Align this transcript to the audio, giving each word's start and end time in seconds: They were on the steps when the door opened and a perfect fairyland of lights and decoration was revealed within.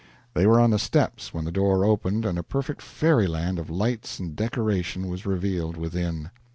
They 0.33 0.47
were 0.47 0.59
on 0.59 0.71
the 0.71 0.79
steps 0.79 1.31
when 1.31 1.45
the 1.45 1.51
door 1.51 1.85
opened 1.85 2.25
and 2.25 2.39
a 2.39 2.41
perfect 2.41 2.81
fairyland 2.81 3.59
of 3.59 3.69
lights 3.69 4.17
and 4.17 4.35
decoration 4.35 5.07
was 5.07 5.27
revealed 5.27 5.77
within. 5.77 6.31